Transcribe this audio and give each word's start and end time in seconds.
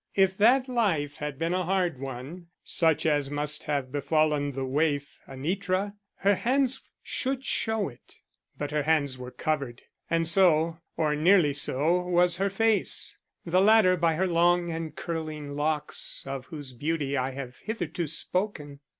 If 0.15 0.35
that 0.39 0.67
life 0.67 1.17
had 1.17 1.37
been 1.37 1.53
a 1.53 1.63
hard 1.63 1.99
one, 1.99 2.47
such 2.63 3.05
as 3.05 3.29
must 3.29 3.65
have 3.65 3.91
befallen 3.91 4.53
the 4.53 4.65
waif, 4.65 5.19
Anitra, 5.27 5.93
her 6.21 6.33
hands 6.33 6.81
should 7.03 7.45
show 7.45 7.87
it. 7.87 8.15
But 8.57 8.71
her 8.71 8.81
hands 8.81 9.19
were 9.19 9.29
covered. 9.29 9.83
And 10.09 10.27
so, 10.27 10.79
or 10.97 11.15
nearly 11.15 11.53
so, 11.53 12.01
was 12.01 12.37
her 12.37 12.49
face; 12.49 13.19
the 13.45 13.61
latter 13.61 13.95
by 13.95 14.15
her 14.15 14.25
long 14.25 14.71
and 14.71 14.95
curling 14.95 15.53
locks 15.53 16.23
of 16.25 16.47
whose 16.47 16.73
beauty 16.73 17.15
I 17.15 17.33
have 17.33 17.57
hitherto 17.57 18.07
spoken. 18.07 18.79